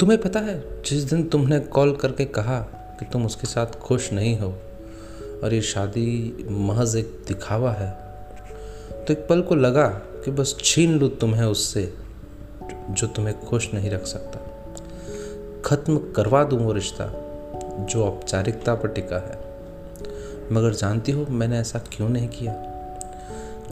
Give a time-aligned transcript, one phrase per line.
[0.00, 2.58] तुम्हें पता है, जिस दिन तुमने कॉल करके कहा
[2.98, 4.48] कि तुम उसके साथ खुश नहीं हो
[5.44, 7.90] और ये शादी महज एक दिखावा है
[9.04, 9.88] तो एक पल को लगा
[10.24, 11.94] कि बस छीन लूँ तुम्हें उससे,
[12.90, 14.38] जो तुम्हें खुश नहीं रख सकता।
[15.64, 17.06] ख़त्म करवा दूँ वो रिश्ता,
[17.80, 19.38] जो औपचारिकता पर टिका है।
[20.52, 22.52] मगर जानती हो, मैंने ऐसा क्यों नहीं किया?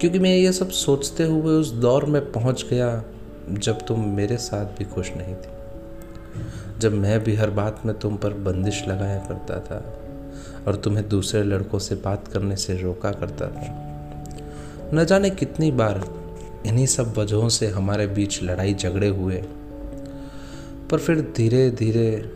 [0.01, 3.05] क्योंकि मैं ये सब सोचते हुए उस दौर में पहुँच गया
[3.51, 5.55] जब तुम मेरे साथ भी खुश नहीं थी।
[6.79, 9.99] जब मैं भी हर बात में तुम पर बंदिश लगाया करता था
[10.67, 13.81] और तुम्हें दूसरे लड़कों से बात करने से रोका करता था।
[14.95, 16.05] न जाने कितनी बार
[16.67, 19.45] इन्हीं सब वजहों से हमारे बीच लड़ाई झगड़े हुए।
[20.91, 22.31] पर फिर धीरे धीरे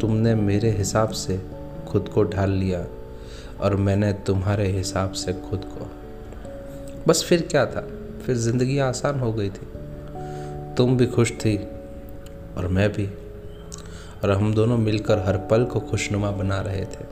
[0.00, 1.42] तुमने मेरे हिसाब से
[1.88, 2.86] खुद को ढाल लिया
[3.60, 5.90] और मैंने तुम्हारे हिसाब से खुद को।
[7.08, 7.88] बस फिर क्या था?
[8.26, 9.71] फिर ज़िंदगी आसान हो गई थी।
[10.76, 11.56] तुम भी खुश थी
[12.56, 13.06] और मैं भी।
[14.24, 17.04] और हम दोनों मिलकर हर पल को खुशनुमा बना रहे थे।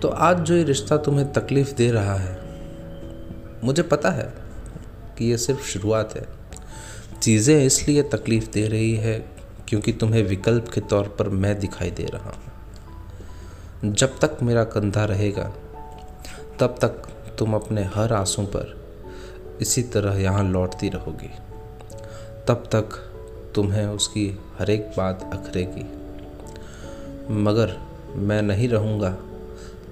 [0.00, 2.38] तो आज जो ये रिश्ता तुम्हें तकलीफ़ दे रहा है,
[3.64, 4.34] मुझे पता है
[5.18, 6.26] कि ये सिर्फ़ शुरुआत है।
[7.22, 9.28] चीज़ें इसलिए तकलीफ़ दे रही है
[9.68, 15.04] क्योंकि तुम्हें विकल्प के तौर पर मैं दिखाई दे रहा हूँ। जब तक मेरा कंधा
[15.04, 15.52] रहेगा,
[16.60, 16.88] तब तक
[17.38, 18.86] तुम अपने हर आँसू पर
[19.60, 21.30] इसी तरह यहाँ लौटती रहोगी।
[22.48, 22.84] तब तक
[23.54, 24.26] तुम्हें उसकी
[24.58, 25.84] हर एक बात अखरेगी।
[27.42, 27.76] मगर
[28.16, 29.10] मैं नहीं रहूँगा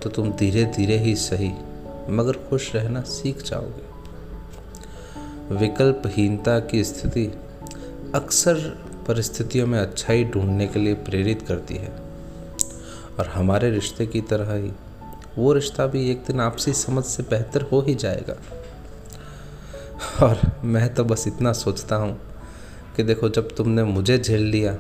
[0.03, 1.53] तो तुम धीरे धीरे ही सही,
[2.11, 3.93] मगर खुश रहना सीख जाओगे।
[5.57, 7.27] विकल्पहीनता की स्थिति
[8.15, 8.55] अक्सर
[9.09, 11.93] परिस्थितियों में अच्छाई ढूँढने के लिए प्रेरित करती है।
[13.19, 14.71] और हमारे रिश्ते की तरह ही,
[15.39, 18.37] वो रिश्ता भी एक दिन आपसी समझ से बेहतर हो ही जाएगा।
[20.27, 22.19] और मैं तो बस इतना सोचता हूँ
[22.97, 24.75] कि देखो, जब तुमने मुझे झेल लिया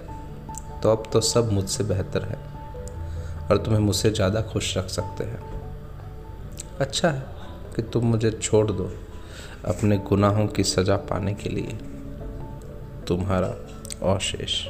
[0.82, 2.38] तो अब तो सब मुझसे बेहतर है
[3.48, 5.40] और तुम्हें मुझसे ज़्यादा खुश रख सकते हैं।
[6.80, 7.26] अच्छा है
[7.76, 8.90] कि तुम मुझे छोड़ दो
[9.64, 11.78] अपने गुनाहों की सज़ा पाने के लिए।
[13.08, 13.48] तुम्हारा
[14.04, 14.62] अवशेष।